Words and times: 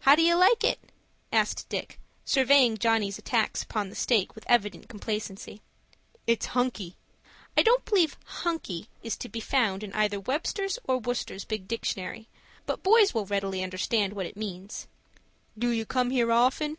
"How 0.00 0.14
do 0.14 0.20
you 0.20 0.34
like 0.34 0.62
it?" 0.62 0.78
asked 1.32 1.70
Dick, 1.70 1.98
surveying 2.26 2.76
Johnny's 2.76 3.16
attacks 3.18 3.62
upon 3.62 3.88
the 3.88 3.94
steak 3.96 4.34
with 4.34 4.44
evident 4.46 4.90
complacency. 4.90 5.62
"It's 6.26 6.48
hunky." 6.52 6.96
I 7.56 7.62
don't 7.62 7.82
believe 7.86 8.18
"hunky" 8.26 8.90
is 9.02 9.16
to 9.16 9.28
be 9.30 9.40
found 9.40 9.82
in 9.82 9.90
either 9.94 10.20
Webster's 10.20 10.78
or 10.86 10.98
Worcester's 10.98 11.46
big 11.46 11.66
dictionary; 11.66 12.28
but 12.66 12.82
boys 12.82 13.14
will 13.14 13.24
readily 13.24 13.62
understand 13.62 14.12
what 14.12 14.26
it 14.26 14.36
means. 14.36 14.86
"Do 15.58 15.70
you 15.70 15.86
come 15.86 16.10
here 16.10 16.30
often?" 16.30 16.76